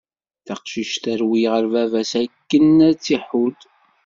Taqcict 0.45 0.97
terwel 1.03 1.45
ɣer 1.51 1.63
baba-s 1.73 2.11
akken 2.23 2.65
ad 2.87 2.95
tt-iḥudd. 2.97 3.59